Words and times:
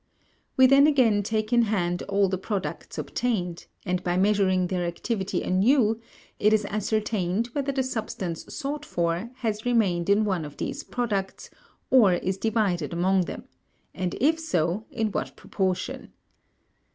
We 0.57 0.65
then 0.65 0.87
again 0.87 1.21
take 1.21 1.53
in 1.53 1.61
hand 1.61 2.01
all 2.09 2.27
the 2.27 2.39
products 2.39 2.97
obtained, 2.97 3.67
and 3.85 4.03
by 4.03 4.17
measuring 4.17 4.65
their 4.65 4.83
activity 4.83 5.43
anew, 5.43 5.99
it 6.39 6.53
is 6.53 6.65
ascertained 6.65 7.49
whether 7.53 7.71
the 7.71 7.83
substance 7.83 8.51
sought 8.51 8.83
for 8.83 9.29
has 9.35 9.63
remained 9.63 10.09
in 10.09 10.25
one 10.25 10.43
of 10.43 10.57
these 10.57 10.83
products, 10.83 11.51
or 11.91 12.13
is 12.15 12.39
divided 12.39 12.93
among 12.93 13.25
them, 13.25 13.43
and 13.93 14.15
if 14.19 14.39
so, 14.39 14.87
in 14.89 15.11
what 15.11 15.35
proportion. 15.35 16.11